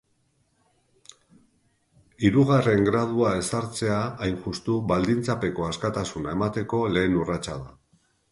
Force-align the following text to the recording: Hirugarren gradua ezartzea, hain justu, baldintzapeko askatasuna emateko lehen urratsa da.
Hirugarren 2.29 2.87
gradua 2.87 3.35
ezartzea, 3.41 3.99
hain 4.27 4.41
justu, 4.47 4.79
baldintzapeko 4.93 5.69
askatasuna 5.69 6.35
emateko 6.39 6.83
lehen 6.97 7.21
urratsa 7.25 7.61
da. 7.63 7.77